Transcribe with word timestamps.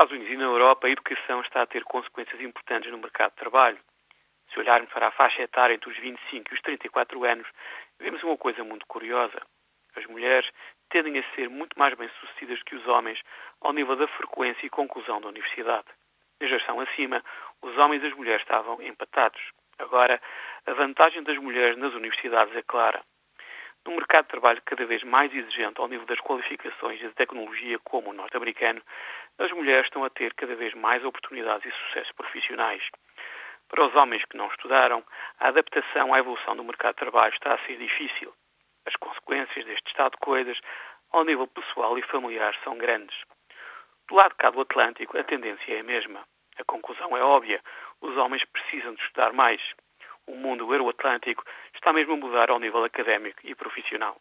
Estados 0.00 0.16
Unidos 0.16 0.32
e 0.32 0.36
na 0.38 0.44
Europa, 0.44 0.86
a 0.86 0.90
educação 0.90 1.42
está 1.42 1.60
a 1.60 1.66
ter 1.66 1.84
consequências 1.84 2.40
importantes 2.40 2.90
no 2.90 2.96
mercado 2.96 3.32
de 3.32 3.36
trabalho. 3.36 3.78
Se 4.50 4.58
olharmos 4.58 4.90
para 4.90 5.08
a 5.08 5.10
faixa 5.10 5.42
etária 5.42 5.74
entre 5.74 5.90
os 5.90 5.98
25 5.98 6.50
e 6.50 6.54
os 6.54 6.62
34 6.62 7.22
anos, 7.22 7.46
vemos 7.98 8.22
uma 8.22 8.38
coisa 8.38 8.64
muito 8.64 8.86
curiosa. 8.86 9.38
As 9.94 10.06
mulheres 10.06 10.48
tendem 10.88 11.18
a 11.18 11.34
ser 11.34 11.50
muito 11.50 11.78
mais 11.78 11.92
bem-sucedidas 11.92 12.62
que 12.62 12.76
os 12.76 12.86
homens 12.88 13.20
ao 13.60 13.74
nível 13.74 13.94
da 13.94 14.08
frequência 14.08 14.64
e 14.64 14.70
conclusão 14.70 15.20
da 15.20 15.28
universidade. 15.28 15.88
Na 16.40 16.48
geração 16.48 16.80
acima, 16.80 17.22
os 17.60 17.76
homens 17.76 18.02
e 18.02 18.06
as 18.06 18.14
mulheres 18.14 18.40
estavam 18.40 18.80
empatados. 18.80 19.42
Agora, 19.78 20.18
a 20.66 20.72
vantagem 20.72 21.22
das 21.24 21.36
mulheres 21.36 21.76
nas 21.76 21.92
universidades 21.92 22.56
é 22.56 22.62
clara. 22.62 23.02
Num 23.86 23.96
mercado 23.96 24.24
de 24.24 24.30
trabalho 24.30 24.62
cada 24.64 24.84
vez 24.84 25.02
mais 25.02 25.34
exigente 25.34 25.80
ao 25.80 25.88
nível 25.88 26.06
das 26.06 26.20
qualificações 26.20 27.00
e 27.00 27.04
da 27.04 27.12
tecnologia 27.12 27.78
como 27.78 28.10
o 28.10 28.12
norte-americano, 28.12 28.82
as 29.40 29.50
mulheres 29.52 29.86
estão 29.86 30.04
a 30.04 30.10
ter 30.10 30.34
cada 30.34 30.54
vez 30.54 30.74
mais 30.74 31.02
oportunidades 31.02 31.64
e 31.64 31.78
sucessos 31.86 32.12
profissionais. 32.12 32.82
Para 33.68 33.86
os 33.86 33.94
homens 33.96 34.22
que 34.26 34.36
não 34.36 34.48
estudaram, 34.48 35.02
a 35.38 35.48
adaptação 35.48 36.12
à 36.12 36.18
evolução 36.18 36.54
do 36.54 36.62
mercado 36.62 36.94
de 36.94 37.00
trabalho 37.00 37.32
está 37.32 37.54
a 37.54 37.58
ser 37.66 37.78
difícil. 37.78 38.34
As 38.86 38.94
consequências 38.96 39.64
deste 39.64 39.88
estado 39.88 40.12
de 40.12 40.18
coisas, 40.18 40.58
ao 41.10 41.24
nível 41.24 41.46
pessoal 41.46 41.96
e 41.96 42.02
familiar, 42.02 42.54
são 42.62 42.76
grandes. 42.76 43.16
Do 44.08 44.16
lado 44.16 44.34
cá 44.36 44.50
do 44.50 44.60
Atlântico, 44.60 45.16
a 45.16 45.24
tendência 45.24 45.74
é 45.74 45.80
a 45.80 45.84
mesma. 45.84 46.22
A 46.58 46.64
conclusão 46.64 47.16
é 47.16 47.22
óbvia: 47.22 47.62
os 48.02 48.14
homens 48.18 48.44
precisam 48.44 48.92
de 48.94 49.02
estudar 49.02 49.32
mais. 49.32 49.62
O 50.26 50.34
mundo 50.34 50.70
euroatlântico 50.70 51.44
está 51.74 51.94
mesmo 51.94 52.12
a 52.12 52.16
mudar 52.16 52.50
ao 52.50 52.58
nível 52.58 52.84
académico 52.84 53.40
e 53.44 53.54
profissional. 53.54 54.20